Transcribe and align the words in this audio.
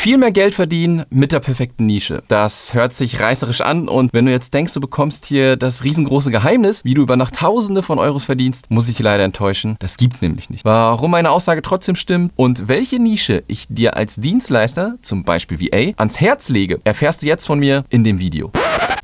Viel 0.00 0.16
mehr 0.16 0.32
Geld 0.32 0.54
verdienen 0.54 1.04
mit 1.10 1.30
der 1.30 1.40
perfekten 1.40 1.84
Nische. 1.84 2.22
Das 2.26 2.72
hört 2.72 2.94
sich 2.94 3.20
reißerisch 3.20 3.60
an 3.60 3.86
und 3.86 4.14
wenn 4.14 4.24
du 4.24 4.32
jetzt 4.32 4.54
denkst, 4.54 4.72
du 4.72 4.80
bekommst 4.80 5.26
hier 5.26 5.56
das 5.56 5.84
riesengroße 5.84 6.30
Geheimnis, 6.30 6.86
wie 6.86 6.94
du 6.94 7.02
über 7.02 7.16
Nacht 7.16 7.34
Tausende 7.34 7.82
von 7.82 7.98
Euros 7.98 8.24
verdienst, 8.24 8.70
muss 8.70 8.88
ich 8.88 8.96
dich 8.96 9.04
leider 9.04 9.24
enttäuschen. 9.24 9.76
Das 9.78 9.98
gibt's 9.98 10.22
nämlich 10.22 10.48
nicht. 10.48 10.64
Warum 10.64 11.10
meine 11.10 11.28
Aussage 11.30 11.60
trotzdem 11.60 11.96
stimmt 11.96 12.32
und 12.36 12.66
welche 12.66 12.98
Nische 12.98 13.44
ich 13.46 13.66
dir 13.68 13.94
als 13.94 14.16
Dienstleister, 14.16 14.94
zum 15.02 15.22
Beispiel 15.22 15.60
VA, 15.60 15.92
ans 15.98 16.18
Herz 16.18 16.48
lege, 16.48 16.80
erfährst 16.84 17.20
du 17.20 17.26
jetzt 17.26 17.44
von 17.44 17.58
mir 17.58 17.84
in 17.90 18.02
dem 18.02 18.20
Video. 18.20 18.50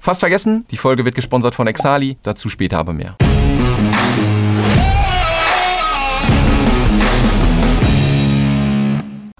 Fast 0.00 0.20
vergessen, 0.20 0.64
die 0.70 0.78
Folge 0.78 1.04
wird 1.04 1.14
gesponsert 1.14 1.54
von 1.54 1.66
Exali, 1.66 2.16
dazu 2.22 2.48
später 2.48 2.78
aber 2.78 2.94
mehr. 2.94 3.18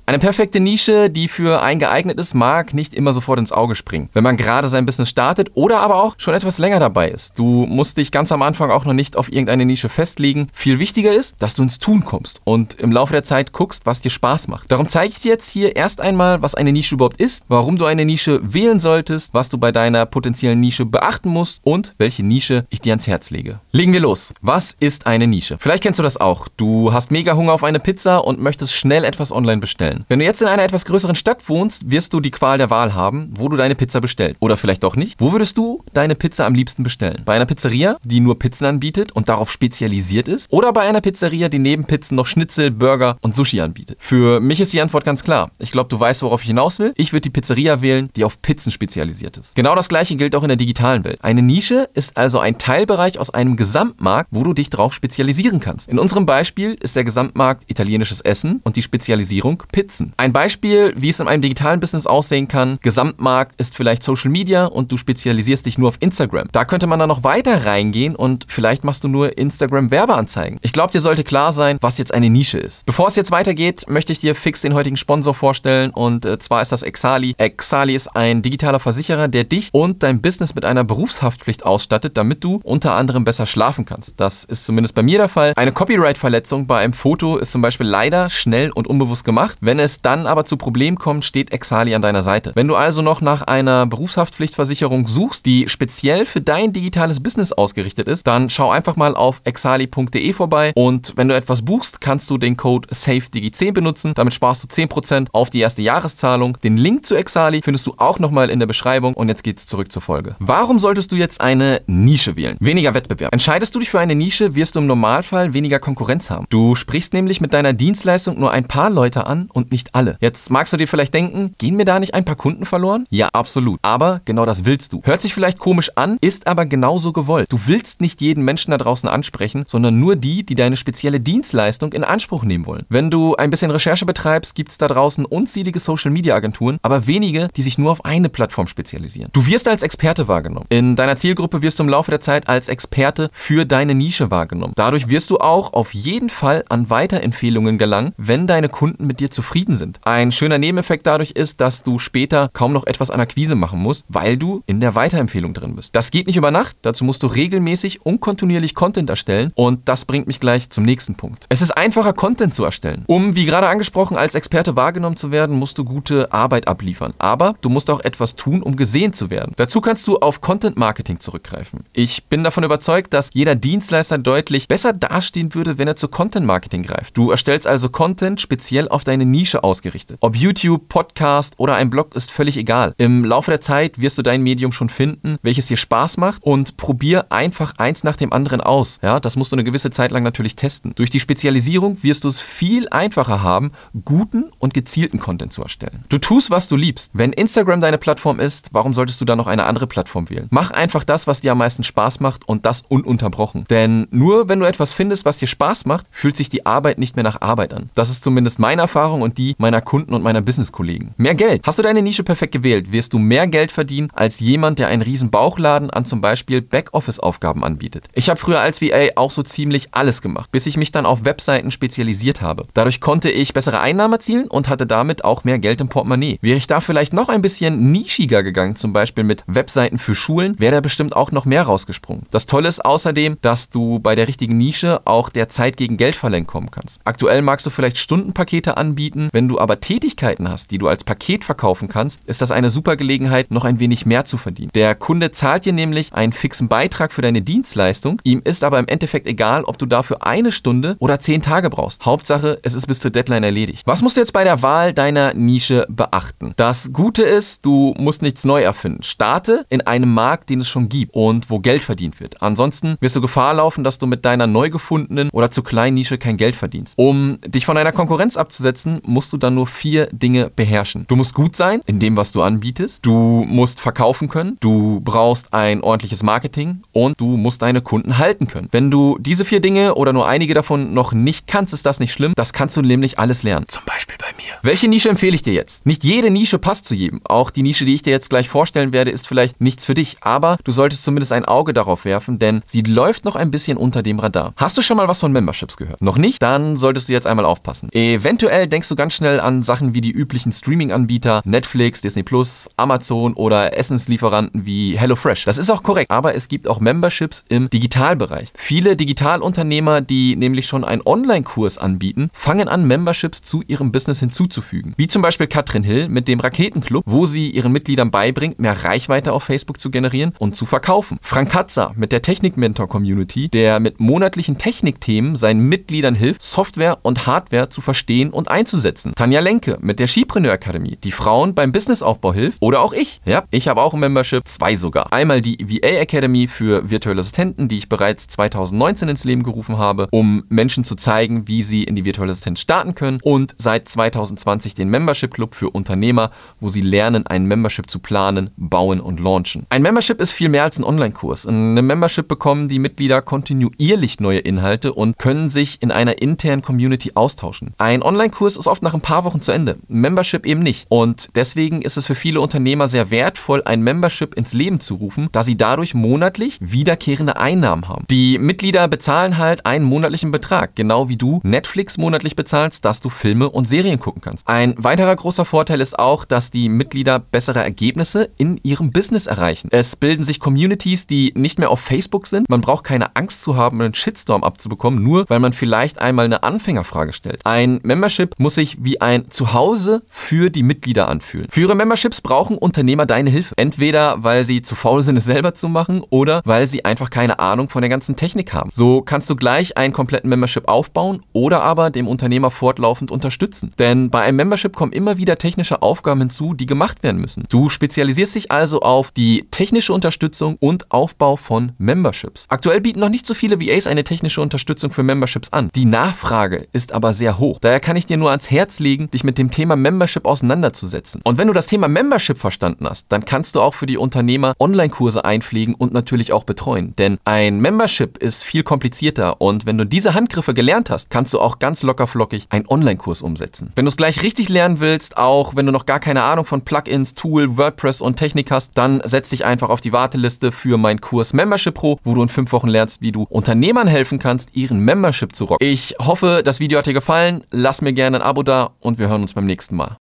Eine 0.09 0.21
perfekte 0.21 0.61
Nische, 0.61 1.11
die 1.11 1.27
für 1.27 1.63
ein 1.63 1.81
geeignet 1.81 2.21
ist, 2.21 2.33
mag 2.33 2.73
nicht 2.75 2.95
immer 2.95 3.13
sofort 3.13 3.41
ins 3.41 3.51
Auge 3.51 3.75
springen. 3.75 4.09
Wenn 4.13 4.23
man 4.23 4.37
gerade 4.37 4.69
sein 4.69 4.87
Business 4.87 5.09
startet 5.09 5.51
oder 5.55 5.81
aber 5.81 6.01
auch 6.01 6.15
schon 6.17 6.33
etwas 6.33 6.59
länger 6.59 6.79
dabei 6.79 7.11
ist. 7.11 7.37
Du 7.37 7.67
musst 7.67 7.97
dich 7.97 8.13
ganz 8.13 8.31
am 8.31 8.43
Anfang 8.43 8.71
auch 8.71 8.85
noch 8.85 8.93
nicht 8.93 9.17
auf 9.17 9.33
irgendeine 9.33 9.65
Nische 9.65 9.89
festlegen. 9.89 10.47
Viel 10.53 10.79
wichtiger 10.79 11.13
ist, 11.13 11.35
dass 11.41 11.57
du 11.57 11.65
ins 11.65 11.81
Tun 11.81 12.05
kommst 12.05 12.41
und 12.45 12.75
im 12.75 12.93
Laufe 12.93 13.15
der 13.15 13.25
Zeit 13.25 13.51
guckst, 13.51 13.85
was 13.85 14.01
dir 14.01 14.11
Spaß 14.11 14.47
macht. 14.47 14.71
Darum 14.71 14.89
zeige 14.89 15.09
ich 15.09 15.19
dir 15.23 15.33
jetzt 15.33 15.51
hier 15.51 15.75
erst 15.75 16.01
einmal, 16.01 16.41
was 16.41 16.55
eine 16.55 16.71
Nische 16.71 16.95
überhaupt 16.95 17.21
ist, 17.21 17.43
warum 17.49 17.77
du 17.77 17.87
eine 17.87 18.05
Nische 18.05 18.39
wählen 18.45 18.79
solltest, 18.79 19.35
was 19.35 19.49
du 19.49 19.59
bei 19.59 19.73
deiner 19.73 20.07
potenziellen 20.07 20.61
Nische 20.61 20.87
beachten 20.87 21.31
musst 21.31 21.63
und 21.65 21.97
welche 21.99 22.23
Nische 22.23 22.65
ich 22.71 22.81
dir 22.81 22.93
ans 22.93 23.09
Herz 23.09 23.31
lege. 23.31 23.59
Legen 23.73 23.93
wir 23.93 23.99
los. 23.99 24.35
Was 24.41 24.77
ist 24.79 25.05
eine 25.09 25.27
Nische? 25.27 25.57
Vielleicht 25.59 25.83
kennst 25.83 25.99
du 25.99 26.05
das 26.05 26.17
auch. 26.17 26.47
Du 26.57 26.93
hast 26.93 27.11
mega 27.11 27.35
Hunger 27.35 27.55
auf 27.55 27.65
eine 27.65 27.81
Pizza 27.81 28.19
und 28.19 28.41
möchtest 28.41 28.73
schnell 28.73 29.03
etwas 29.03 29.33
online 29.33 29.59
bestellen 29.61 29.96
bestellen. 29.97 30.07
Wenn 30.09 30.19
du 30.19 30.25
jetzt 30.25 30.43
in 30.43 30.49
einer 30.49 30.63
etwas 30.63 30.85
größeren 30.85 31.17
Stadt 31.17 31.49
wohnst, 31.49 31.91
wirst 31.91 32.13
du 32.13 32.21
die 32.21 32.31
Qual 32.31 32.59
der 32.59 32.71
Wahl 32.71 32.95
haben, 32.95 33.33
wo 33.35 33.49
du 33.49 33.57
deine 33.57 33.75
Pizza 33.75 34.01
bestellst. 34.01 34.37
Oder 34.41 34.57
vielleicht 34.57 34.85
auch 34.85 34.97
nicht. 34.97 35.21
Wo 35.21 35.33
würdest 35.33 35.57
du 35.59 35.85
deine 35.93 36.15
Pizza 36.15 36.47
am 36.47 36.55
liebsten 36.55 36.83
bestellen? 36.83 37.23
Bei 37.25 37.35
einer 37.35 37.47
Pizzeria, 37.47 37.97
die 38.05 38.21
nur 38.21 38.39
Pizzen 38.39 38.67
anbietet 38.67 39.13
und 39.13 39.29
darauf 39.29 39.51
spezialisiert 39.51 40.29
ist? 40.29 40.47
Oder 40.51 40.73
bei 40.73 40.83
einer 40.83 41.01
Pizzeria, 41.01 41.49
die 41.49 41.59
neben 41.59 41.85
Pizzen 41.85 42.17
noch 42.17 42.27
Schnitzel, 42.27 42.71
Burger 42.71 43.17
und 43.21 43.35
Sushi 43.35 43.61
anbietet? 43.61 43.99
Für 44.01 44.41
mich 44.41 44.61
ist 44.61 44.73
die 44.73 44.81
Antwort 44.81 45.05
ganz 45.05 45.23
klar. 45.23 45.51
Ich 45.59 45.73
glaube, 45.73 45.89
du 45.89 45.99
weißt, 45.99 46.23
worauf 46.23 46.43
ich 46.43 46.49
hinaus 46.49 46.79
will. 46.79 46.93
Ich 46.97 47.13
würde 47.13 47.23
die 47.23 47.31
Pizzeria 47.31 47.81
wählen, 47.83 48.11
die 48.17 48.25
auf 48.25 48.41
Pizzen 48.43 48.73
spezialisiert 48.73 49.37
ist. 49.37 49.55
Genau 49.55 49.75
das 49.75 49.89
gleiche 49.89 50.17
gilt 50.17 50.35
auch 50.35 50.43
in 50.43 50.49
der 50.49 50.57
digitalen 50.57 51.05
Welt. 51.05 51.19
Eine 51.23 51.43
Nische 51.43 51.89
ist 51.95 52.17
also 52.17 52.39
ein 52.39 52.59
Teilbereich 52.59 53.19
aus 53.19 53.31
einem 53.31 53.57
Gesamtmarkt, 53.57 54.29
wo 54.31 54.45
du 54.45 54.53
dich 54.53 54.71
darauf 54.71 54.95
spezialisieren 54.95 55.61
kannst. 55.61 55.89
In 55.89 55.99
unserem 55.99 56.27
Beispiel 56.27 56.77
ist 56.81 56.97
der 56.97 57.05
Gesamtmarkt 57.05 57.65
italienisches 57.69 58.21
Essen 58.21 58.61
und 58.65 58.77
die 58.77 58.83
Spezialisierung 58.83 59.63
Pizza. 59.73 59.86
Spitzen. 59.87 60.13
Ein 60.17 60.33
Beispiel, 60.33 60.93
wie 60.97 61.11
es 61.11 61.21
in 61.21 61.29
einem 61.29 61.43
digitalen 61.43 61.79
Business 61.79 62.07
aussehen 62.07 62.49
kann. 62.49 62.79
Gesamtmarkt 62.83 63.55
ist 63.61 63.77
vielleicht 63.77 64.03
Social 64.03 64.31
Media 64.31 64.67
und 64.67 64.91
du 64.91 64.97
spezialisierst 64.97 65.65
dich 65.65 65.79
nur 65.79 65.89
auf 65.89 65.97
Instagram. 66.01 66.49
Da 66.51 66.65
könnte 66.65 66.89
man 66.89 66.99
dann 66.99 67.09
noch 67.09 67.23
weiter 67.23 67.65
reingehen 67.65 68.17
und 68.17 68.47
vielleicht 68.49 68.83
machst 68.83 69.05
du 69.05 69.09
nur 69.09 69.39
Instagram 69.39 69.91
Werbeanzeigen. 69.93 70.59
Ich 70.63 70.73
glaube, 70.73 70.93
dir 70.93 71.01
sollte 71.01 71.23
klar 71.23 71.53
sein, 71.53 71.79
was 71.81 71.99
jetzt 71.99 72.13
eine 72.13 72.31
Nische 72.31 72.59
ist. 72.59 72.85
Bevor 72.87 73.07
es 73.07 73.17
jetzt 73.17 73.31
weitergeht, 73.31 73.85
möchte 73.89 74.13
ich 74.13 74.19
dir 74.19 74.35
fix 74.35 74.61
den 74.63 74.75
heutigen 74.75 74.97
Sponsor 74.97 75.35
vorstellen 75.35 75.91
und 75.91 76.25
äh, 76.25 76.39
zwar 76.39 76.63
ist 76.63 76.73
das 76.73 76.83
Exali. 76.83 77.35
Exali 77.39 77.95
ist 77.95 78.09
ein 78.17 78.43
digitaler 78.43 78.81
Versicherer, 78.81 79.29
der 79.29 79.45
dich 79.45 79.69
und 79.73 80.03
dein 80.03 80.21
Business 80.21 80.55
mit 80.55 80.65
einer 80.65 80.83
Berufshaftpflicht 80.83 81.65
ausstattet, 81.65 82.17
damit 82.17 82.43
du 82.43 82.61
unter 82.65 82.95
anderem 82.95 83.25
besser 83.25 83.47
schlafen 83.47 83.85
kannst. 83.85 84.19
Das 84.19 84.43
ist 84.43 84.65
zumindest 84.65 84.95
bei 84.95 85.03
mir 85.03 85.19
der 85.19 85.29
Fall. 85.29 85.53
Eine 85.57 85.73
Copyright-Verletzung 85.73 86.67
bei 86.67 86.79
einem 86.81 86.93
Foto 86.93 87.37
ist 87.37 87.53
zum 87.53 87.63
Beispiel 87.63 87.87
leider 87.87 88.31
schnell 88.31 88.71
und 88.71 88.87
unbewusst 88.87 89.25
gemacht. 89.25 89.59
Wenn 89.61 89.76
es 89.79 90.01
dann 90.01 90.27
aber 90.27 90.45
zu 90.45 90.57
Problemen 90.57 90.99
kommt, 90.99 91.25
steht 91.25 91.53
Exali 91.53 91.95
an 91.95 92.03
deiner 92.03 92.23
Seite. 92.23 92.53
Wenn 92.55 92.69
du 92.69 92.77
also 92.77 93.03
noch 93.03 93.21
nach 93.21 93.43
einer 93.43 93.87
Berufshaftpflichtversicherung 93.87 95.07
suchst, 95.07 95.47
die 95.47 95.69
speziell 95.69 96.27
für 96.27 96.41
dein 96.41 96.73
digitales 96.73 97.23
Business 97.23 97.53
ausgerichtet 97.53 98.09
ist, 98.09 98.27
dann 98.27 98.51
schau 98.51 98.71
einfach 98.71 98.97
mal 98.97 99.15
auf 99.15 99.41
exali.de 99.45 100.33
vorbei 100.33 100.73
und 100.75 101.13
wenn 101.17 101.29
du 101.29 101.35
etwas 101.35 101.63
buchst, 101.63 102.01
kannst 102.01 102.31
du 102.31 102.39
den 102.39 102.57
Code 102.57 102.89
SAFEDIGI10 102.89 103.73
benutzen. 103.73 104.13
Damit 104.15 104.35
sparst 104.35 104.65
du 104.65 104.69
10% 104.69 105.29
auf 105.33 105.51
die 105.51 105.61
erste 105.61 105.83
Jahreszahlung. 105.83 106.59
Den 106.63 106.77
Link 106.77 107.07
zu 107.07 107.15
Exali 107.15 107.63
findest 107.63 107.87
du 107.87 107.95
auch 107.99 108.19
nochmal 108.19 108.51
in 108.51 108.59
der 108.59 108.67
Beschreibung 108.67 109.15
und 109.15 109.29
jetzt 109.29 109.43
geht's 109.43 109.67
zurück 109.67 109.91
zur 109.93 110.03
Folge. 110.03 110.37
Warum 110.39 110.79
solltest 110.79 111.13
du 111.13 111.17
jetzt 111.17 111.41
eine 111.41 111.83
Nische 111.87 112.37
wählen? 112.37 112.57
Weniger 112.61 112.95
Wettbewerb. 112.95 113.33
Entscheidest 113.33 113.75
du 113.75 113.79
dich 113.79 113.91
für 113.91 114.01
eine 114.01 114.15
Nische, 114.15 114.55
wirst 114.55 114.77
du 114.77 114.81
im 114.81 114.87
Normalfall 114.87 115.55
weniger 115.55 115.79
Konkurrenz 115.79 116.31
haben. 116.31 116.47
Du 116.51 116.75
sprichst 116.75 117.13
nämlich 117.13 117.41
mit 117.41 117.53
deiner 117.53 117.73
Dienstleistung 117.73 118.39
nur 118.39 118.51
ein 118.51 118.69
paar 118.69 118.91
Leute 118.91 119.27
an 119.27 119.49
und 119.53 119.66
nicht 119.73 119.95
alle. 119.95 120.17
Jetzt 120.21 120.51
magst 120.51 120.73
du 120.73 120.77
dir 120.77 120.89
vielleicht 120.89 121.15
denken, 121.15 121.55
gehen 121.59 121.77
mir 121.77 121.85
da 121.85 122.01
nicht 122.01 122.15
ein 122.15 122.25
paar 122.25 122.37
Kunden 122.37 122.65
verloren? 122.65 123.05
Ja, 123.11 123.29
absolut. 123.33 123.79
Aber 123.83 124.21
genau 124.25 124.47
das 124.47 124.65
willst 124.65 124.93
du. 124.93 125.01
Hört 125.05 125.23
sich 125.23 125.35
vielleicht 125.35 125.59
komisch 125.59 125.91
an, 125.95 126.19
ist 126.21 126.47
aber 126.47 126.67
genauso 126.67 127.13
gewollt. 127.13 127.53
Du 127.53 127.59
willst 127.67 128.01
nicht 128.01 128.21
jeden 128.21 128.45
Menschen 128.45 128.71
da 128.71 128.79
draußen 128.79 129.09
ansprechen, 129.09 129.65
sondern 129.67 129.99
nur 129.99 130.17
die, 130.17 130.45
die 130.45 130.55
deine 130.55 130.77
spezielle 130.77 131.21
Dienstleistung 131.21 131.93
in 131.93 132.05
Anspruch 132.05 132.45
nehmen 132.45 132.67
wollen. 132.67 132.85
Wenn 132.89 133.11
du 133.11 133.37
ein 133.37 133.51
bisschen 133.51 133.71
Recherche 133.71 134.07
betreibst, 134.07 134.55
gibt 134.55 134.71
es 134.71 134.79
da 134.79 134.89
draußen 134.89 135.25
unzählige 135.25 135.81
Social-Media-Agenturen, 135.81 136.79
aber 136.83 137.07
wenige, 137.07 137.49
die 137.57 137.63
sich 137.63 137.79
nur 137.79 137.93
auf 137.93 138.05
eine 138.05 138.29
Plattform 138.29 138.67
spezialisieren. 138.67 139.31
Du 139.33 139.47
wirst 139.47 139.69
als 139.69 139.83
Experte 139.83 140.29
wahrgenommen. 140.29 140.67
In 140.69 140.97
deiner 140.97 141.17
Zielgruppe 141.17 141.63
wirst 141.63 141.79
du 141.79 141.83
im 141.83 141.89
Laufe 141.89 142.11
der 142.11 142.21
Zeit 142.21 142.49
als 142.49 142.69
Experte 142.69 143.29
für 143.33 143.65
deine 143.65 143.95
Nische 143.95 144.31
wahrgenommen. 144.31 144.73
Dadurch 144.77 145.09
wirst 145.09 145.31
du 145.31 145.39
auch 145.39 145.73
auf 145.73 145.95
jeden 145.95 146.31
Fall 146.31 146.65
an 146.69 146.91
Weiterempfehlungen 146.91 147.79
gelangen, 147.79 148.13
wenn 148.17 148.47
deine 148.47 148.69
Kunden 148.69 149.07
mit 149.07 149.21
dir 149.21 149.31
zufrieden 149.31 149.56
zufrieden 149.57 149.77
sind. 149.77 150.01
Ein 150.03 150.33
schöner 150.33 150.59
Nebeneffekt 150.59 151.07
dadurch 151.07 151.31
ist, 151.31 151.63
dass 151.63 151.83
du 151.83 151.99
später 151.99 152.51
kaum 152.53 152.75
noch 152.75 152.87
etwas 152.87 153.11
an 153.11 153.21
Akquise 153.21 153.55
machen 153.55 153.79
musst, 153.79 154.05
weil 154.11 154.37
du 154.37 154.63
in 154.67 154.81
der 154.81 154.95
Weiterempfehlung 154.95 155.55
drin 155.55 155.77
bist. 155.77 155.97
Das 155.97 156.11
geht 156.11 156.27
nicht 156.27 156.37
über 156.37 156.51
Nacht, 156.51 156.77
dazu 156.83 157.07
musst 157.07 157.23
du 157.23 157.27
regelmäßig 157.27 158.05
und 158.05 158.21
kontinuierlich 158.21 158.75
Content 158.75 159.09
erstellen 159.09 159.53
und 159.55 159.89
das 159.89 160.05
bringt 160.05 160.27
mich 160.27 160.41
gleich 160.41 160.69
zum 160.69 160.85
nächsten 160.85 161.15
Punkt. 161.15 161.47
Es 161.49 161.63
ist 161.63 161.71
einfacher, 161.71 162.13
Content 162.13 162.53
zu 162.53 162.65
erstellen. 162.65 163.05
Um, 163.07 163.35
wie 163.35 163.47
gerade 163.47 163.67
angesprochen, 163.69 164.19
als 164.19 164.35
Experte 164.35 164.77
wahrgenommen 164.77 165.17
zu 165.17 165.31
werden, 165.31 165.57
musst 165.57 165.79
du 165.79 165.85
gute 165.85 166.31
Arbeit 166.35 166.69
abliefern. 166.69 167.15
Aber 167.17 167.55
du 167.63 167.71
musst 167.71 167.89
auch 167.89 168.01
etwas 168.01 168.37
tun, 168.37 168.63
um 168.63 168.77
gesehen 168.77 169.15
zu 169.15 169.31
werden. 169.31 169.55
Dazu 169.57 169.81
kannst 169.81 170.07
du 170.07 170.19
auf 170.19 170.43
Content 170.43 170.77
Marketing 170.77 171.19
zurückgreifen. 171.19 171.85
Ich 171.95 172.25
bin 172.25 172.45
davon 172.45 172.65
überzeugt, 172.65 173.15
dass 173.15 173.31
jeder 173.33 173.55
Dienstleister 173.55 174.19
deutlich 174.19 174.69
besser 174.69 174.93
dastehen 174.93 175.55
würde, 175.55 175.79
wenn 175.79 175.89
er 175.89 175.97
zu 175.97 176.09
Content 176.09 176.45
Marketing 176.47 176.83
greift. 176.83 177.17
Du 177.17 177.31
erstellst 177.31 177.67
also 177.67 177.89
Content 177.89 178.39
speziell 178.39 178.89
auf 178.89 179.05
deine 179.05 179.25
Nische 179.25 179.46
ausgerichtet. 179.55 180.19
Ob 180.21 180.37
YouTube, 180.37 180.89
Podcast 180.89 181.55
oder 181.59 181.77
ein 181.77 181.91
Blog 181.91 182.15
ist 182.15 182.31
völlig 182.31 182.57
egal. 182.57 182.95
Im 182.99 183.25
Laufe 183.25 183.51
der 183.51 183.61
Zeit 183.61 184.01
wirst 184.01 184.19
du 184.19 184.23
dein 184.23 184.43
Medium 184.43 184.73
schon 184.73 184.89
finden, 184.89 185.39
welches 185.43 185.67
dir 185.67 185.77
Spaß 185.77 186.17
macht 186.17 186.43
und 186.43 186.77
probier 186.77 187.27
einfach 187.31 187.75
eins 187.79 188.05
nach 188.05 188.17
dem 188.17 188.33
anderen 188.33 188.61
aus. 188.61 188.99
Ja, 189.03 189.21
das 189.21 189.37
musst 189.37 189.53
du 189.53 189.57
eine 189.57 189.65
gewisse 189.65 189.91
Zeit 189.91 190.11
lang 190.11 190.23
natürlich 190.23 190.57
testen. 190.57 190.93
Durch 190.95 191.11
die 191.11 191.21
Spezialisierung 191.21 192.03
wirst 192.03 192.25
du 192.25 192.29
es 192.29 192.41
viel 192.41 192.89
einfacher 192.89 193.43
haben, 193.43 193.73
guten 194.05 194.51
und 194.59 194.75
gezielten 194.75 195.19
Content 195.19 195.53
zu 195.53 195.63
erstellen. 195.63 196.05
Du 196.09 196.19
tust, 196.19 196.51
was 196.51 196.69
du 196.69 196.77
liebst. 196.77 197.11
Wenn 197.15 197.33
Instagram 197.33 197.81
deine 197.81 197.99
Plattform 197.99 198.41
ist, 198.41 198.69
warum 198.73 198.95
solltest 198.95 199.21
du 199.21 199.25
dann 199.25 199.39
noch 199.39 199.47
eine 199.47 199.65
andere 199.65 199.87
Plattform 199.87 200.29
wählen? 200.31 200.49
Mach 200.51 200.71
einfach 200.71 201.05
das, 201.05 201.27
was 201.27 201.41
dir 201.41 201.53
am 201.53 201.59
meisten 201.59 201.85
Spaß 201.85 202.21
macht 202.21 202.49
und 202.49 202.67
das 202.67 202.83
ununterbrochen. 202.89 203.65
Denn 203.71 204.09
nur 204.11 204.49
wenn 204.49 204.61
du 204.61 204.67
etwas 204.67 204.93
findest, 204.93 205.25
was 205.25 205.39
dir 205.39 205.47
Spaß 205.47 205.85
macht, 205.87 206.07
fühlt 206.11 206.37
sich 206.37 206.49
die 206.49 206.67
Arbeit 206.67 206.99
nicht 206.99 207.17
mehr 207.17 207.23
nach 207.23 207.41
Arbeit 207.41 207.75
an. 207.75 207.91
Das 207.95 208.11
ist 208.11 208.23
zumindest 208.23 208.59
meine 208.59 208.83
Erfahrung 208.83 209.23
und 209.23 209.36
die 209.39 209.55
meiner 209.59 209.81
Kunden 209.81 210.15
und 210.15 210.23
meiner 210.23 210.43
Businesskollegen. 210.43 211.15
Mehr 211.17 211.35
Geld. 211.35 211.63
Hast 211.67 211.79
du 211.79 211.83
deine 211.83 212.03
Nische 212.03 212.25
perfekt 212.25 212.53
gewählt, 212.53 212.93
wirst 212.93 213.13
du 213.13 213.19
mehr 213.19 213.47
Geld 213.47 213.73
verdienen 213.73 214.09
als 214.13 214.41
jemand, 214.41 214.79
der 214.79 214.89
einen 214.89 215.03
riesen 215.03 215.31
Bauchladen 215.31 215.91
an 215.91 216.05
zum 216.05 216.21
Beispiel 216.21 216.63
Backoffice-Aufgaben 216.63 217.65
anbietet. 217.65 218.07
Ich 218.13 218.29
habe 218.29 218.41
früher 218.41 218.61
als 218.61 218.81
VA 218.81 219.09
auch 219.17 219.31
so 219.31 219.43
ziemlich 219.43 219.89
alles 219.93 220.23
gemacht, 220.23 220.51
bis 220.53 220.67
ich 220.67 220.77
mich 220.77 220.93
dann 220.93 221.07
auf 221.07 221.25
Webseiten 221.25 221.71
spezialisiert 221.71 222.41
habe. 222.41 222.67
Dadurch 222.75 223.01
konnte 223.01 223.31
ich 223.31 223.53
bessere 223.53 223.81
Einnahmen 223.81 224.15
erzielen 224.15 224.49
und 224.49 224.69
hatte 224.69 224.87
damit 224.87 225.25
auch 225.25 225.45
mehr 225.45 225.59
Geld 225.59 225.81
im 225.81 225.89
Portemonnaie. 225.89 226.39
Wäre 226.41 226.57
ich 226.57 226.67
da 226.67 226.81
vielleicht 226.81 227.13
noch 227.13 227.29
ein 227.29 227.43
bisschen 227.43 227.93
nischiger 227.93 228.43
gegangen, 228.43 228.77
zum 228.77 228.93
Beispiel 228.93 229.25
mit 229.25 229.45
Webseiten 229.47 229.99
für 229.99 230.15
Schulen, 230.15 230.59
wäre 230.59 230.77
da 230.77 230.81
bestimmt 230.81 231.15
auch 231.15 231.33
noch 231.33 231.45
mehr 231.45 231.63
rausgesprungen. 231.63 232.25
Das 232.31 232.47
Tolle 232.47 232.69
ist 232.69 232.85
außerdem, 232.85 233.39
dass 233.43 233.71
du 233.71 233.99
bei 233.99 234.15
der 234.15 234.29
richtigen 234.29 234.57
Nische 234.57 235.01
auch 235.05 235.29
der 235.29 235.49
Zeit 235.49 235.77
gegen 235.77 235.97
Geld 235.97 236.17
verlenken 236.17 236.47
kommen 236.47 236.71
kannst. 236.71 237.01
Aktuell 237.05 237.43
magst 237.43 237.67
du 237.67 237.71
vielleicht 237.71 237.99
Stundenpakete 237.99 238.77
anbieten, 238.77 239.26
wenn 239.33 239.49
du 239.49 239.59
aber 239.59 239.81
Tätigkeiten 239.81 240.49
hast, 240.49 240.71
die 240.71 240.79
du 240.79 240.89
als 240.89 241.05
Paket 241.05 241.45
verkaufen 241.45 241.89
kannst, 241.89 242.21
ist 242.27 242.43
das 242.43 242.51
eine 242.51 242.71
super 242.71 242.97
Gelegenheit, 242.97 243.51
noch 243.51 243.65
ein 243.65 243.79
wenig 243.79 244.07
mehr 244.07 244.25
zu 244.25 244.39
verdienen. 244.39 244.71
Der 244.75 244.95
Kunde 244.95 245.33
zahlt 245.33 245.65
dir 245.65 245.73
nämlich 245.73 246.13
einen 246.13 246.33
fixen 246.33 246.69
Beitrag 246.69 247.13
für 247.13 247.23
deine 247.23 247.43
Dienstleistung. 247.43 248.21
Ihm 248.25 248.41
ist 248.45 248.65
aber 248.65 248.79
im 248.79 248.89
Endeffekt 248.89 249.27
egal, 249.27 249.65
ob 249.65 249.79
du 249.79 249.87
dafür 249.87 250.27
eine 250.27 250.53
Stunde 250.53 250.97
oder 250.99 251.21
zehn 251.21 251.43
Tage 251.43 251.71
brauchst. 251.71 252.05
Hauptsache, 252.05 252.59
es 252.63 252.75
ist 252.75 252.87
bis 252.87 253.01
zur 253.01 253.11
Deadline 253.11 253.45
erledigt. 253.45 253.83
Was 253.87 254.03
musst 254.03 254.17
du 254.17 254.21
jetzt 254.21 254.33
bei 254.33 254.45
der 254.45 254.63
Wahl 254.63 254.93
deiner 254.93 255.35
Nische 255.35 255.87
beachten? 255.89 256.53
Das 256.57 256.93
Gute 256.93 257.23
ist, 257.23 257.65
du 257.65 257.95
musst 257.99 258.23
nichts 258.23 258.45
neu 258.45 258.63
erfinden. 258.63 259.03
Starte 259.03 259.67
in 259.69 259.81
einem 259.81 260.13
Markt, 260.13 260.51
den 260.51 260.61
es 260.61 260.69
schon 260.69 260.89
gibt 260.89 261.15
und 261.15 261.51
wo 261.51 261.59
Geld 261.59 261.83
verdient 261.83 262.21
wird. 262.21 262.43
Ansonsten 262.43 262.97
wirst 263.01 263.17
du 263.17 263.21
Gefahr 263.21 263.55
laufen, 263.55 263.85
dass 263.85 263.99
du 263.99 264.07
mit 264.07 264.25
deiner 264.25 264.47
neu 264.47 264.71
gefundenen 264.71 265.31
oder 265.31 265.51
zu 265.51 265.63
kleinen 265.63 265.95
Nische 265.95 266.19
kein 266.19 266.37
Geld 266.37 266.57
verdienst. 266.57 266.95
Um 266.97 267.39
dich 267.47 267.67
von 267.67 267.77
deiner 267.77 267.93
Konkurrenz 267.93 268.37
abzusetzen, 268.37 269.01
musst 269.07 269.33
du 269.33 269.37
dann 269.37 269.55
nur 269.55 269.67
vier 269.67 270.07
Dinge 270.07 270.51
beherrschen. 270.55 271.05
Du 271.09 271.17
musst 271.17 271.35
gut 271.35 271.57
sein 271.57 271.81
in 271.87 271.99
dem, 271.99 272.17
was 272.17 272.33
du 272.33 272.43
anbietest. 272.43 273.05
Du 273.05 273.45
musst 273.47 273.81
verkaufen 273.81 274.29
können. 274.29 274.57
Du 274.61 275.01
brauchst 275.01 275.53
ein 275.53 275.83
ordentliches 275.83 276.23
Marketing 276.23 276.83
und 276.93 277.21
du 277.21 277.37
musst 277.37 277.63
deine 277.63 277.83
Kunden 277.83 278.19
halten 278.19 278.49
können. 278.49 278.69
Wenn 278.71 278.91
du 278.91 279.19
diese 279.21 279.45
vier 279.45 279.61
Dinge 279.61 279.95
oder 279.95 280.13
nur 280.13 280.27
einige 280.27 280.55
davon 280.55 280.95
noch 280.95 281.13
nicht 281.13 281.47
kannst, 281.47 281.73
ist 281.73 281.87
das 281.87 282.01
nicht 282.01 282.13
schlimm. 282.13 282.33
Das 282.37 282.53
kannst 282.53 282.77
du 282.77 282.83
nämlich 282.83 283.19
alles 283.19 283.43
lernen. 283.43 283.67
Zum 283.69 283.85
Beispiel 283.87 284.17
bei 284.19 284.29
mir. 284.37 284.55
Welche 284.63 284.89
Nische 284.89 285.09
empfehle 285.09 285.35
ich 285.35 285.43
dir 285.43 285.53
jetzt? 285.53 285.87
Nicht 285.87 286.05
jede 286.05 286.31
Nische 286.31 286.59
passt 286.59 286.85
zu 286.85 286.95
jedem. 286.95 287.21
Auch 287.25 287.51
die 287.51 287.63
Nische, 287.63 287.85
die 287.85 287.95
ich 287.95 288.03
dir 288.03 288.11
jetzt 288.11 288.31
gleich 288.31 288.49
vorstellen 288.49 288.93
werde, 288.93 289.11
ist 289.11 289.29
vielleicht 289.29 289.61
nichts 289.61 289.85
für 289.85 289.95
dich. 289.95 290.17
Aber 290.21 290.59
du 290.65 290.73
solltest 290.73 291.05
zumindest 291.05 291.33
ein 291.33 291.45
Auge 291.45 291.73
darauf 291.73 292.05
werfen, 292.05 292.39
denn 292.39 292.63
sie 292.65 292.83
läuft 292.83 293.25
noch 293.25 293.37
ein 293.37 293.51
bisschen 293.51 293.77
unter 293.77 294.03
dem 294.03 294.19
Radar. 294.19 294.53
Hast 294.57 294.77
du 294.77 294.83
schon 294.83 294.97
mal 294.97 295.09
was 295.09 295.21
von 295.21 295.33
Memberships 295.33 295.77
gehört? 295.77 296.03
Noch 296.03 296.19
nicht? 296.19 296.43
Dann 296.43 296.77
solltest 296.77 297.09
du 297.09 297.13
jetzt 297.13 297.27
einmal 297.27 297.45
aufpassen. 297.45 297.89
Eventuell 297.93 298.67
denkst 298.67 298.89
du 298.89 298.96
ganz 298.97 299.15
schnell 299.15 299.41
an 299.41 299.63
Sachen 299.63 299.95
wie 299.95 300.01
die 300.01 300.11
üblichen 300.11 300.53
Streaming-Anbieter, 300.53 301.43
Netflix, 301.45 302.01
Disney 302.01 302.23
Plus, 302.23 302.69
Amazon 302.77 303.35
oder 303.35 303.77
Essenslieferanten 303.79 304.67
wie 304.67 304.99
HelloFresh. 304.99 305.45
Das 305.45 305.59
ist 305.59 305.71
auch 305.71 305.83
korrekt, 305.83 306.11
aber 306.11 306.35
es 306.35 306.49
gibt 306.49 306.67
auch 306.67 306.81
Memberships 306.81 307.45
im 307.49 307.71
Digitalbereich. 307.71 308.51
Viele 308.55 308.97
Digitalunternehmer, 308.97 310.01
die 310.01 310.37
nämlich 310.37 310.67
schon 310.67 310.85
einen 310.85 311.03
Online-Kurs 311.05 311.79
anbieten, 311.79 312.31
fangen 312.33 312.69
an, 312.69 312.87
Memberships 312.87 313.43
zu 313.43 313.63
ihrem 313.67 313.93
Business 313.93 314.21
hinzuzufügen. 314.21 314.95
Wie 314.97 315.07
zum 315.07 315.23
Beispiel 315.23 315.47
Katrin 315.47 315.85
Hill 315.85 316.09
mit 316.09 316.29
dem 316.29 316.41
Raketenclub, 316.41 317.05
wo 317.07 317.27
sie 317.27 317.51
ihren 317.51 317.73
Mitgliedern 317.73 318.11
beibringt, 318.11 318.59
mehr 318.59 318.85
Reichweite 318.85 319.33
auf 319.33 319.45
Facebook 319.45 319.79
zu 319.79 319.91
generieren 319.91 320.33
und 320.39 320.57
zu 320.57 320.67
verkaufen. 320.67 321.19
Frank 321.21 321.51
Katzer 321.51 321.93
mit 321.97 322.13
der 322.13 322.23
Technik-Mentor-Community, 322.23 323.49
der 323.49 323.81
mit 323.81 324.01
monatlichen 324.01 324.59
Technikthemen 324.59 325.37
seinen 325.37 325.69
Mitgliedern 325.69 326.15
hilft, 326.15 326.43
Software 326.43 326.99
und 327.03 327.27
Hardware 327.27 327.69
zu 327.69 327.81
verstehen 327.81 328.31
und 328.31 328.51
einzusetzen. 328.51 328.86
Tanja 328.95 329.41
Lenke 329.41 329.79
mit 329.81 329.99
der 329.99 330.07
Skipreneur 330.07 330.53
Academy, 330.53 330.97
die 331.03 331.13
Frauen 331.13 331.55
beim 331.55 331.73
Businessaufbau 331.73 332.33
hilft. 332.33 332.59
Oder 332.61 332.81
auch 332.81 332.93
ich. 332.93 333.21
Ja, 333.25 333.45
ich 333.51 333.69
habe 333.69 333.83
auch 333.83 333.95
ein 333.95 334.01
Membership, 334.01 334.47
zwei 334.47 334.77
sogar. 334.77 335.13
Einmal 335.13 335.41
die 335.41 335.59
VA 335.61 336.01
Academy 336.01 336.47
für 336.47 336.89
virtuelle 336.91 337.21
Assistenten, 337.21 337.69
die 337.69 337.79
ich 337.79 337.89
bereits 337.89 338.27
2019 338.29 339.09
ins 339.09 339.25
Leben 339.25 339.43
gerufen 339.43 339.79
habe, 339.79 340.09
um 340.11 340.45
Menschen 340.49 340.85
zu 340.85 340.95
zeigen, 340.95 341.49
wie 341.49 341.63
sie 341.63 341.85
in 341.85 341.97
die 341.97 342.05
virtuelle 342.05 342.33
Assistenz 342.33 342.61
starten 342.61 342.95
können. 342.95 343.21
Und 343.23 343.55
seit 343.59 343.89
2020 343.89 344.75
den 344.75 344.89
Membership 344.89 345.33
Club 345.33 345.55
für 345.55 345.71
Unternehmer, 345.71 346.31
wo 346.61 346.69
sie 346.69 346.81
lernen, 346.81 347.27
ein 347.27 347.47
Membership 347.47 347.91
zu 347.91 347.99
planen, 347.99 348.51
bauen 348.57 349.01
und 349.01 349.21
launchen. 349.21 349.67
Ein 349.71 349.83
Membership 349.83 350.21
ist 350.21 350.33
viel 350.33 350.49
mehr 350.49 350.65
als 350.65 350.79
ein 350.79 350.85
Online-Kurs. 350.85 351.45
In 351.45 351.55
einem 351.55 351.87
Membership 351.87 352.29
bekommen 352.29 352.69
die 352.69 352.79
Mitglieder 352.79 353.23
kontinuierlich 353.23 354.21
neue 354.21 354.39
Inhalte 354.39 354.93
und 354.93 355.19
können 355.19 355.51
sich 355.51 355.83
in 355.83 355.91
einer 355.91 356.21
internen 356.23 356.63
Community 356.63 357.13
austauschen. 357.15 357.75
Ein 357.79 358.03
Online-Kurs 358.03 358.57
ist 358.57 358.67
oft 358.67 358.76
nach 358.83 358.95
ein 358.95 359.01
paar 359.01 359.25
Wochen 359.25 359.41
zu 359.41 359.53
Ende. 359.53 359.79
Membership 359.89 360.47
eben 360.47 360.61
nicht. 360.61 360.87
Und 360.89 361.29
deswegen 361.35 361.83
ist 361.83 361.97
es 361.97 362.07
für 362.07 362.15
viele 362.15 362.41
Unternehmer 362.41 362.89
sehr 362.89 363.11
wertvoll, 363.11 363.63
ein 363.65 363.83
Membership 363.83 364.35
ins 364.35 364.53
Leben 364.53 364.81
zu 364.81 364.95
rufen, 364.95 365.29
da 365.33 365.43
sie 365.43 365.57
dadurch 365.57 365.95
monatlich 365.95 366.59
wiederkehrende 366.61 367.37
Einnahmen 367.37 367.89
haben. 367.89 368.05
Die 368.11 368.39
Mitglieder 368.39 368.89
bezahlen 368.89 369.39
halt 369.39 369.67
einen 369.67 369.85
monatlichen 369.85 370.31
Betrag, 370.31 370.75
genau 370.75 371.09
wie 371.09 371.17
du 371.17 371.41
Netflix 371.43 371.99
monatlich 371.99 372.37
bezahlst, 372.37 372.85
dass 372.85 373.01
du 373.01 373.09
Filme 373.09 373.49
und 373.49 373.69
Serien 373.69 374.01
gucken 374.01 374.23
kannst. 374.23 374.47
Ein 374.49 374.75
weiterer 374.79 375.15
großer 375.15 375.45
Vorteil 375.45 375.81
ist 375.81 375.99
auch, 375.99 376.25
dass 376.25 376.51
die 376.51 376.69
Mitglieder 376.69 377.19
bessere 377.19 377.63
Ergebnisse 377.63 378.29
in 378.37 378.61
ihrem 378.63 378.91
Business 378.91 379.27
erreichen. 379.27 379.69
Es 379.71 379.97
bilden 379.97 380.25
sich 380.25 380.41
Communities, 380.41 381.07
die 381.07 381.33
nicht 381.37 381.59
mehr 381.59 381.71
auf 381.71 381.81
Facebook 381.81 382.27
sind. 382.27 382.49
Man 382.49 382.61
braucht 382.61 382.85
keine 382.85 383.15
Angst 383.17 383.43
zu 383.43 383.57
haben, 383.57 383.81
einen 383.81 383.95
Shitstorm 383.95 384.45
abzubekommen, 384.45 385.03
nur 385.03 385.25
weil 385.29 385.41
man 385.41 385.53
vielleicht 385.53 386.01
einmal 386.01 386.25
eine 386.25 386.43
Anfängerfrage 386.43 387.13
stellt. 387.13 387.45
Ein 387.45 387.81
Membership 387.83 388.35
muss 388.39 388.57
sich 388.57 388.66
wie 388.81 389.01
ein 389.01 389.31
Zuhause 389.31 390.03
für 390.09 390.51
die 390.51 390.63
Mitglieder 390.63 391.09
anfühlen. 391.09 391.47
Für 391.51 391.63
ihre 391.63 391.75
Memberships 391.75 392.21
brauchen 392.21 392.59
Unternehmer 392.59 393.07
deine 393.07 393.31
Hilfe. 393.31 393.55
Entweder 393.57 394.23
weil 394.23 394.45
sie 394.45 394.63
zu 394.63 394.75
faul 394.75 395.03
sind, 395.03 395.17
es 395.17 395.25
selber 395.25 395.55
zu 395.55 395.69
machen 395.69 396.03
oder 396.11 396.43
weil 396.45 396.67
sie 396.67 396.85
einfach 396.85 397.11
keine 397.11 397.39
Ahnung 397.39 397.69
von 397.69 397.83
der 397.83 397.89
ganzen 397.89 398.17
Technik 398.17 398.53
haben. 398.53 398.71
So 398.73 399.03
kannst 399.03 399.31
du 399.31 399.37
gleich 399.37 399.77
einen 399.77 399.93
kompletten 399.93 400.29
Membership 400.31 400.69
aufbauen 400.69 401.23
oder 401.33 401.63
aber 401.63 401.91
dem 401.91 402.09
Unternehmer 402.09 402.51
fortlaufend 402.51 403.11
unterstützen. 403.11 403.73
Denn 403.79 404.11
bei 404.11 404.23
einem 404.23 404.37
Membership 404.37 404.75
kommen 404.75 404.93
immer 404.93 405.17
wieder 405.17 405.37
technische 405.37 405.83
Aufgaben 405.83 406.21
hinzu, 406.21 406.55
die 406.55 406.67
gemacht 406.67 407.03
werden 407.03 407.21
müssen. 407.21 407.45
Du 407.49 407.69
spezialisierst 407.69 408.35
dich 408.35 408.51
also 408.51 408.81
auf 408.81 409.11
die 409.11 409.47
technische 409.51 409.93
Unterstützung 409.93 410.57
und 410.61 410.91
Aufbau 410.91 411.37
von 411.37 411.73
Memberships. 411.79 412.47
Aktuell 412.49 412.81
bieten 412.81 413.01
noch 413.01 413.09
nicht 413.09 413.27
so 413.27 413.35
viele 413.35 413.61
VAs 413.61 413.87
eine 413.87 414.05
technische 414.05 414.41
Unterstützung 414.41 414.91
für 414.91 415.03
Memberships 415.03 415.53
an. 415.53 415.71
Die 415.75 415.85
Nachfrage 415.85 416.69
ist 416.73 416.93
aber 416.93 417.13
sehr 417.13 417.39
hoch. 417.39 417.59
Daher 417.61 417.81
kann 417.81 417.97
ich 417.97 418.07
dir 418.07 418.17
nur 418.17 418.31
ans 418.31 418.51
Herz 418.57 418.79
legen, 418.79 419.11
dich 419.11 419.23
mit 419.23 419.39
dem 419.39 419.51
Thema 419.51 419.77
Membership 419.77 420.25
auseinanderzusetzen. 420.25 421.21
Und 421.25 421.39
wenn 421.39 421.49
du 421.49 421.53
das 421.53 421.67
Thema 421.67 421.89
Membership 421.89 422.39
verstanden 422.39 422.89
hast, 422.89 423.07
dann 423.11 423.25
kannst 423.25 423.55
du 423.55 423.61
auch 423.61 423.75
für 423.75 423.87
die 423.87 423.99
Unternehmer 423.99 424.55
Online-Kurse 424.59 425.25
einpflegen 425.25 425.75
und 425.75 425.93
natürlich 425.93 426.33
auch 426.33 426.45
betreuen. 426.45 426.95
Denn 426.97 427.19
ein 427.25 427.61
Membership 427.61 428.19
ist 428.19 428.43
viel 428.45 428.63
komplizierter 428.63 429.41
und 429.41 429.67
wenn 429.67 429.79
du 429.79 429.85
diese 429.85 430.15
Handgriffe 430.15 430.55
gelernt 430.55 430.91
hast, 430.91 431.11
kannst 431.11 431.35
du 431.35 431.41
auch 431.41 431.59
ganz 431.59 431.83
lockerflockig 431.83 432.47
einen 432.51 432.67
Online-Kurs 432.67 433.23
umsetzen. 433.23 433.73
Wenn 433.77 433.85
du 433.85 433.91
es 433.91 433.97
gleich 433.97 434.23
richtig 434.23 434.49
lernen 434.49 434.81
willst, 434.81 435.19
auch 435.19 435.55
wenn 435.55 435.67
du 435.67 435.73
noch 435.73 435.87
gar 435.87 436.01
keine 436.01 436.23
Ahnung 436.23 436.47
von 436.47 436.63
Plugins, 436.63 437.15
Tool, 437.15 437.57
WordPress 437.59 438.01
und 438.01 438.17
Technik 438.17 438.51
hast, 438.51 438.73
dann 438.79 439.03
setz 439.05 439.29
dich 439.31 439.45
einfach 439.45 439.69
auf 439.69 439.81
die 439.81 439.93
Warteliste 439.93 440.53
für 440.53 440.79
meinen 440.79 441.01
Kurs 441.01 441.33
Membership 441.33 441.75
Pro, 441.75 441.99
wo 442.05 442.15
du 442.15 442.23
in 442.23 442.31
fünf 442.31 442.53
Wochen 442.53 442.69
lernst, 442.69 443.03
wie 443.03 443.13
du 443.13 443.25
Unternehmern 443.29 443.87
helfen 443.87 444.19
kannst, 444.19 444.49
ihren 444.55 444.81
Membership 444.81 445.35
zu 445.35 445.45
rocken. 445.45 445.67
Ich 445.67 445.97
hoffe, 446.01 446.43
das 446.43 446.59
Video 446.59 446.79
hat 446.79 446.87
dir 446.87 446.95
gefallen. 446.95 447.45
Lass 447.51 447.83
mir 447.83 447.93
gerne 447.93 448.17
ein 448.19 448.23
Abo 448.23 448.43
da 448.47 448.71
und 448.81 448.99
wir 448.99 449.09
hören 449.09 449.23
uns 449.23 449.35
beim 449.35 449.47
nächsten 449.47 449.77
Mal. 449.77 449.95